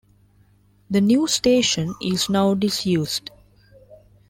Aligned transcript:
The 0.89 0.99
"new" 0.99 1.27
station 1.27 1.93
is 2.01 2.27
now 2.27 2.55
disused. 2.55 3.29